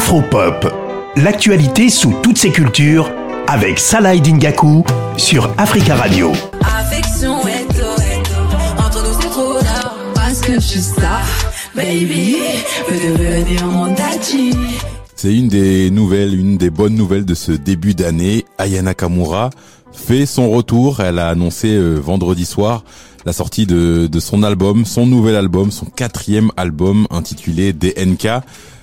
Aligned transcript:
Afropop, 0.00 0.66
l'actualité 1.16 1.90
sous 1.90 2.14
toutes 2.22 2.38
ses 2.38 2.50
cultures 2.50 3.10
avec 3.46 3.78
Salah 3.78 4.16
Dingaku 4.16 4.82
sur 5.18 5.52
Africa 5.58 5.94
Radio. 5.94 6.32
Affection 6.62 7.34
entre 7.34 9.02
nous 9.04 9.20
c'est 9.20 9.28
trop 9.28 9.58
parce 10.14 10.40
que 10.40 10.54
je 10.54 10.58
suis 10.60 10.80
ça, 10.80 11.20
baby, 11.76 12.36
veux 12.88 13.14
devenir 13.14 13.66
mon 13.66 13.88
daddy. 13.88 14.54
C'est 15.16 15.34
une 15.34 15.48
des 15.48 15.90
nouvelles, 15.90 16.34
une 16.34 16.56
des 16.56 16.70
bonnes 16.70 16.94
nouvelles 16.94 17.26
de 17.26 17.34
ce 17.34 17.52
début 17.52 17.92
d'année. 17.92 18.46
Ayana 18.56 18.94
Kamura 18.94 19.50
fait 19.92 20.24
son 20.24 20.50
retour. 20.50 21.00
Elle 21.00 21.18
a 21.18 21.28
annoncé 21.28 21.68
euh, 21.68 21.98
vendredi 21.98 22.46
soir 22.46 22.84
la 23.26 23.34
sortie 23.34 23.66
de, 23.66 24.06
de 24.06 24.18
son 24.18 24.44
album, 24.44 24.86
son 24.86 25.06
nouvel 25.06 25.36
album, 25.36 25.70
son 25.70 25.84
quatrième 25.84 26.50
album 26.56 27.06
intitulé 27.10 27.74
DNK. 27.74 28.42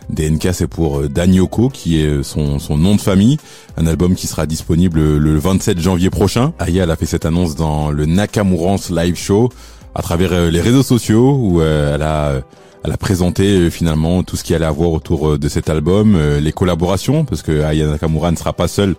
DNK 0.10 0.50
c'est 0.54 0.68
pour 0.68 1.00
euh, 1.00 1.10
Danyoko 1.10 1.70
qui 1.70 2.02
est 2.02 2.06
euh, 2.06 2.24
son, 2.24 2.60
son 2.60 2.78
nom 2.78 2.96
de 2.96 3.02
famille, 3.02 3.38
un 3.78 3.88
album 3.88 4.16
qui 4.16 4.28
sera 4.28 4.46
disponible 4.46 5.18
le 5.18 5.38
27 5.38 5.80
janvier 5.80 6.10
prochain. 6.10 6.54
Aya 6.60 6.84
elle 6.84 6.92
a 6.92 6.96
fait 6.96 7.06
cette 7.06 7.26
annonce 7.26 7.56
dans 7.56 7.92
le 7.92 8.06
Nakamurance 8.06 8.90
Live 8.90 9.16
Show 9.16 9.50
à 9.96 10.02
travers 10.02 10.52
les 10.52 10.62
réseaux 10.62 10.84
sociaux 10.84 11.38
où 11.42 11.62
elle 11.62 12.02
a 12.02 12.42
elle 12.88 12.94
a 12.94 12.98
présenté 12.98 13.58
euh, 13.58 13.70
finalement 13.70 14.24
tout 14.24 14.38
ce 14.38 14.46
qui 14.46 14.56
allait 14.56 14.66
avoir 14.66 14.92
autour 14.92 15.32
euh, 15.32 15.38
de 15.38 15.50
cet 15.50 15.70
album, 15.70 16.16
euh, 16.16 16.40
les 16.40 16.54
collaborations, 16.54 17.26
parce 17.26 17.42
que 17.42 17.62
Aya 17.64 17.86
Nakamura 17.86 18.32
ne 18.32 18.38
sera 18.38 18.54
pas 18.54 18.70
seule 18.70 18.96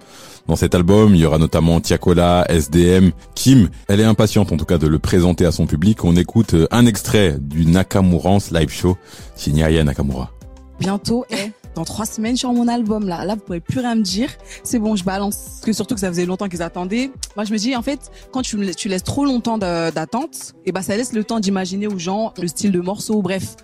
dans 0.47 0.57
cet 0.57 0.75
album. 0.75 1.15
Il 1.15 1.21
y 1.23 1.25
aura 1.25 1.39
notamment 1.39 1.81
Tiakola, 1.81 2.45
SDM, 2.51 3.13
Kim. 3.35 3.71
Elle 3.89 4.01
est 4.01 4.05
impatiente 4.05 4.53
en 4.53 4.59
tout 4.59 4.67
cas 4.67 4.77
de 4.77 4.87
le 4.87 4.99
présenter 4.99 5.47
à 5.47 5.53
son 5.53 5.67
public. 5.67 6.05
On 6.05 6.17
écoute 6.17 6.55
un 6.71 6.85
extrait 6.85 7.37
du 7.41 7.65
Nakamurance 7.65 8.51
live 8.51 8.71
show 8.71 8.99
signé 9.37 9.65
Aya 9.65 9.85
Nakamura. 9.85 10.38
Bientôt, 10.79 11.25
et 11.31 11.53
dans 11.75 11.85
trois 11.85 12.07
semaines 12.07 12.37
sur 12.37 12.53
mon 12.53 12.69
album 12.69 13.09
là. 13.09 13.25
Là, 13.25 13.35
vous 13.35 13.41
pouvez 13.41 13.61
plus 13.61 13.81
rien 13.81 13.95
me 13.95 14.03
dire. 14.03 14.31
C'est 14.65 14.79
bon, 14.79 14.97
je 14.97 15.05
balance. 15.05 15.37
Parce 15.37 15.61
que 15.67 15.73
surtout 15.73 15.95
que 15.95 16.01
ça 16.01 16.09
faisait 16.09 16.27
longtemps 16.27 16.49
qu'ils 16.49 16.63
attendaient. 16.63 17.11
Moi, 17.37 17.45
je 17.45 17.53
me 17.53 17.59
dis 17.59 17.77
en 17.77 17.83
fait, 17.83 18.11
quand 18.33 18.43
tu, 18.43 18.59
tu 18.75 18.89
laisses 18.89 19.05
trop 19.05 19.25
longtemps 19.25 19.59
d'attente, 19.59 20.55
et 20.65 20.71
eh 20.71 20.73
ben 20.73 20.83
ça 20.83 20.97
laisse 20.97 21.13
le 21.13 21.25
temps 21.25 21.41
d'imaginer 21.41 21.87
aux 21.87 21.99
gens 21.99 22.33
le 22.41 22.49
style 22.49 22.73
de 22.73 22.81
morceau. 22.81 23.23
Bref, 23.23 23.57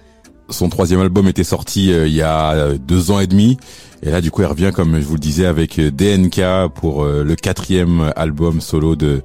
son 0.51 0.69
troisième 0.69 1.01
album 1.01 1.27
était 1.29 1.45
sorti 1.45 1.93
euh, 1.93 2.07
il 2.07 2.13
y 2.13 2.23
a 2.23 2.53
euh, 2.53 2.79
deux 2.79 3.11
ans 3.11 3.21
et 3.21 3.27
demi. 3.27 3.57
Et 4.03 4.11
là, 4.11 4.21
du 4.21 4.31
coup, 4.31 4.43
elle 4.43 4.49
revient, 4.49 4.71
comme 4.75 5.01
je 5.01 5.07
vous 5.07 5.15
le 5.15 5.21
disais, 5.21 5.47
avec 5.47 5.79
euh, 5.79 5.91
DNK 5.91 6.73
pour 6.75 7.05
le 7.05 7.35
quatrième 7.35 8.13
album 8.17 8.61
solo 8.61 8.97
de 8.97 9.23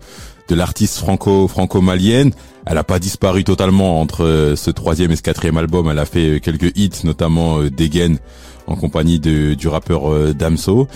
de 0.49 0.55
l'artiste 0.55 0.97
franco 0.97 1.47
franco-malienne. 1.47 2.31
Elle 2.65 2.77
a 2.77 2.83
pas 2.83 2.99
disparu 2.99 3.43
totalement 3.43 4.01
entre 4.01 4.53
ce 4.57 4.71
troisième 4.71 5.11
et 5.11 5.15
ce 5.15 5.21
quatrième 5.21 5.57
album. 5.57 5.89
Elle 5.89 5.99
a 5.99 6.05
fait 6.05 6.41
quelques 6.41 6.77
hits, 6.77 7.05
notamment 7.05 7.61
Degen 7.63 8.17
en 8.67 8.75
compagnie 8.75 9.19
de, 9.19 9.53
du 9.53 9.67
rappeur 9.67 10.33
Damso. 10.35 10.87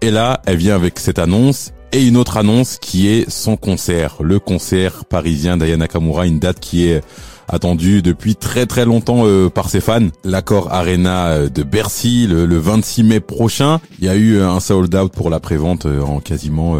Et 0.00 0.10
là, 0.10 0.42
elle 0.46 0.56
vient 0.56 0.74
avec 0.74 0.98
cette 0.98 1.20
annonce 1.20 1.72
et 1.92 2.06
une 2.06 2.16
autre 2.16 2.38
annonce 2.38 2.78
qui 2.78 3.08
est 3.08 3.28
son 3.30 3.56
concert, 3.56 4.16
le 4.22 4.38
concert 4.38 5.04
parisien 5.04 5.58
d'Ayana 5.58 5.88
Kamura, 5.88 6.26
une 6.26 6.38
date 6.38 6.58
qui 6.58 6.88
est 6.88 7.02
attendu 7.48 8.02
depuis 8.02 8.36
très 8.36 8.66
très 8.66 8.84
longtemps 8.84 9.22
euh, 9.26 9.48
par 9.48 9.70
ses 9.70 9.80
fans. 9.80 10.08
L'accord 10.24 10.72
Arena 10.72 11.28
euh, 11.28 11.48
de 11.48 11.62
Bercy 11.62 12.26
le, 12.26 12.58
26 12.58 13.02
mai 13.02 13.20
prochain. 13.20 13.80
Il 13.98 14.06
y 14.06 14.08
a 14.08 14.16
eu 14.16 14.40
un 14.40 14.60
sold 14.60 14.94
out 14.94 15.12
pour 15.12 15.30
la 15.30 15.40
prévente 15.40 15.86
euh, 15.86 16.00
en 16.02 16.20
quasiment 16.20 16.76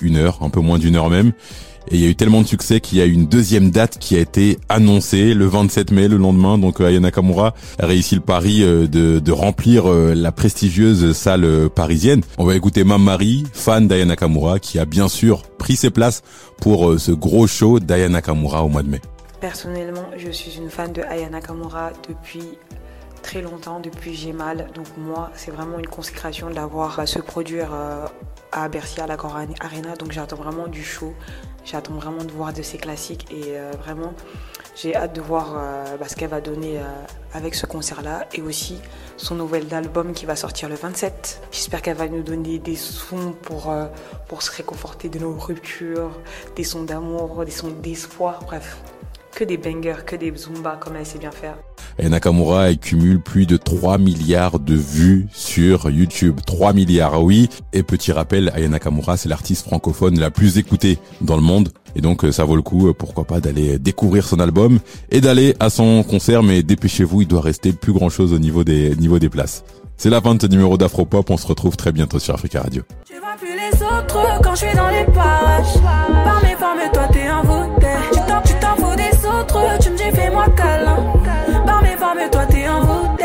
une 0.00 0.16
heure, 0.16 0.38
un 0.42 0.50
peu 0.50 0.60
moins 0.60 0.78
d'une 0.78 0.96
heure 0.96 1.10
même. 1.10 1.32
Et 1.90 1.96
il 1.96 2.00
y 2.00 2.06
a 2.06 2.08
eu 2.08 2.14
tellement 2.14 2.42
de 2.42 2.46
succès 2.46 2.80
qu'il 2.80 2.98
y 2.98 3.00
a 3.00 3.06
eu 3.06 3.12
une 3.12 3.26
deuxième 3.26 3.70
date 3.70 3.98
qui 3.98 4.16
a 4.16 4.20
été 4.20 4.58
annoncée 4.68 5.34
le 5.34 5.46
27 5.46 5.90
mai, 5.90 6.06
le 6.08 6.16
lendemain. 6.16 6.56
Donc 6.58 6.80
Ayana 6.80 7.10
Kamura 7.10 7.54
a 7.78 7.86
réussi 7.86 8.14
le 8.14 8.20
pari 8.20 8.60
de, 8.60 9.32
remplir 9.32 9.86
la 9.88 10.32
prestigieuse 10.32 11.12
salle 11.12 11.68
parisienne. 11.74 12.22
On 12.38 12.44
va 12.44 12.54
écouter 12.54 12.84
Marie, 12.84 13.44
fan 13.52 13.88
d'Ayana 13.88 14.16
Kamura, 14.16 14.60
qui 14.60 14.78
a 14.78 14.84
bien 14.84 15.08
sûr 15.08 15.42
pris 15.58 15.76
ses 15.76 15.90
places 15.90 16.22
pour 16.60 17.00
ce 17.00 17.10
gros 17.10 17.46
show 17.46 17.80
d'Ayana 17.80 18.22
Kamura 18.22 18.64
au 18.64 18.68
mois 18.68 18.82
de 18.82 18.88
mai. 18.88 19.00
Personnellement, 19.42 20.06
je 20.16 20.30
suis 20.30 20.56
une 20.56 20.70
fan 20.70 20.92
de 20.92 21.02
Aya 21.02 21.28
Nakamura 21.28 21.90
depuis 22.08 22.56
très 23.22 23.42
longtemps, 23.42 23.80
depuis 23.80 24.14
J'ai 24.14 24.32
mal. 24.32 24.68
Donc 24.72 24.86
moi, 24.96 25.32
c'est 25.34 25.50
vraiment 25.50 25.80
une 25.80 25.88
consécration 25.88 26.48
d'avoir 26.48 27.00
à 27.00 27.06
se 27.06 27.18
produire 27.18 27.74
euh, 27.74 28.06
à 28.52 28.68
Bercy, 28.68 29.00
à 29.00 29.08
la 29.08 29.16
Arena. 29.60 29.96
Donc 29.98 30.12
j'attends 30.12 30.36
vraiment 30.36 30.68
du 30.68 30.84
show. 30.84 31.12
J'attends 31.64 31.94
vraiment 31.94 32.22
de 32.22 32.30
voir 32.30 32.52
de 32.52 32.62
ses 32.62 32.78
classiques 32.78 33.32
et 33.32 33.58
euh, 33.58 33.72
vraiment, 33.82 34.14
j'ai 34.76 34.94
hâte 34.94 35.12
de 35.12 35.20
voir 35.20 35.56
euh, 35.56 35.96
bah, 35.96 36.06
ce 36.06 36.14
qu'elle 36.14 36.30
va 36.30 36.40
donner 36.40 36.78
avec 37.34 37.56
ce 37.56 37.66
concert-là 37.66 38.28
et 38.34 38.42
aussi 38.42 38.78
son 39.16 39.34
nouvel 39.34 39.74
album 39.74 40.12
qui 40.12 40.24
va 40.24 40.36
sortir 40.36 40.68
le 40.68 40.76
27. 40.76 41.42
J'espère 41.50 41.82
qu'elle 41.82 41.96
va 41.96 42.06
nous 42.06 42.22
donner 42.22 42.60
des 42.60 42.76
sons 42.76 43.32
pour, 43.42 43.74
pour 44.28 44.42
se 44.42 44.52
réconforter 44.56 45.08
de 45.08 45.18
nos 45.18 45.36
ruptures, 45.36 46.12
des 46.54 46.62
sons 46.62 46.84
d'amour, 46.84 47.44
des 47.44 47.50
sons 47.50 47.70
d'espoir, 47.82 48.44
bref 48.44 48.78
que 49.34 49.44
des 49.44 49.56
bangers, 49.56 50.04
que 50.06 50.16
des 50.16 50.32
zumba 50.36 50.76
comme 50.80 50.96
elle 50.96 51.06
sait 51.06 51.18
bien 51.18 51.30
faire. 51.30 51.56
Et 51.98 52.08
Nakamura 52.08 52.70
elle 52.70 52.78
cumule 52.78 53.20
plus 53.20 53.46
de 53.46 53.56
3 53.56 53.98
milliards 53.98 54.58
de 54.58 54.74
vues 54.74 55.26
sur 55.32 55.90
YouTube. 55.90 56.40
3 56.46 56.72
milliards, 56.72 57.22
oui. 57.22 57.48
Et 57.72 57.82
petit 57.82 58.12
rappel, 58.12 58.50
Aya 58.54 58.68
Nakamura, 58.68 59.16
c'est 59.16 59.28
l'artiste 59.28 59.66
francophone 59.66 60.18
la 60.18 60.30
plus 60.30 60.58
écoutée 60.58 60.98
dans 61.20 61.36
le 61.36 61.42
monde. 61.42 61.70
Et 61.94 62.00
donc 62.00 62.24
ça 62.30 62.44
vaut 62.44 62.56
le 62.56 62.62
coup, 62.62 62.88
euh, 62.88 62.94
pourquoi 62.94 63.24
pas, 63.24 63.40
d'aller 63.40 63.78
découvrir 63.78 64.26
son 64.26 64.40
album 64.40 64.78
et 65.10 65.20
d'aller 65.20 65.54
à 65.60 65.70
son 65.70 66.02
concert. 66.02 66.42
Mais 66.42 66.62
dépêchez-vous, 66.62 67.22
il 67.22 67.28
doit 67.28 67.42
rester 67.42 67.72
plus 67.72 67.92
grand 67.92 68.08
chose 68.08 68.32
au 68.32 68.38
niveau 68.38 68.64
des, 68.64 68.94
niveau 68.96 69.18
des 69.18 69.28
places. 69.28 69.64
C'est 69.96 70.10
la 70.10 70.20
fin 70.20 70.34
de 70.34 70.42
ce 70.42 70.46
numéro 70.46 70.76
d'Afropop. 70.76 71.30
On 71.30 71.36
se 71.36 71.46
retrouve 71.46 71.76
très 71.76 71.92
bientôt 71.92 72.18
sur 72.18 72.34
Africa 72.34 72.62
Radio. 72.62 72.82
Tu 73.04 73.14
vois 73.18 73.36
plus 73.38 73.54
les 73.54 73.82
autres 73.82 74.40
quand 74.42 74.54
je 74.54 74.66
suis 74.66 74.76
dans 74.76 74.88
les 74.88 75.04
parages. 75.04 75.80
Par 76.24 76.42
mes 76.42 76.56
formes, 76.56 76.92
toi 76.92 77.08
t'es 77.12 77.28
fous 77.44 78.21
tu 79.80 79.90
me 79.90 79.96
dis 79.96 80.10
fais-moi 80.14 80.46
câlin. 80.56 80.96
Par 81.66 81.82
mes 81.82 81.96
toi 82.30 82.46
t'es 82.46 82.68
envoûté. 82.68 83.24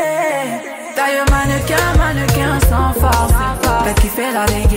Taille 0.94 1.22
mannequin, 1.30 1.76
mannequin 1.96 2.58
sans 2.68 2.92
force. 3.00 3.32
T'as 3.62 3.94
fait 4.08 4.32
la 4.32 4.44
dégaine, 4.46 4.67